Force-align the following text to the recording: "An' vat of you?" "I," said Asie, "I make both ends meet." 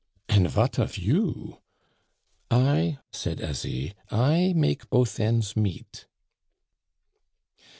"An' 0.29 0.47
vat 0.47 0.79
of 0.79 0.97
you?" 0.97 1.59
"I," 2.49 2.97
said 3.11 3.39
Asie, 3.39 3.93
"I 4.09 4.51
make 4.55 4.89
both 4.89 5.19
ends 5.19 5.55
meet." 5.55 6.07